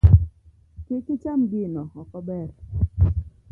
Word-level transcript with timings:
Kik 0.85 1.05
icham 1.15 1.41
gino, 1.51 1.83
ok 2.01 2.11
ober. 2.19 2.49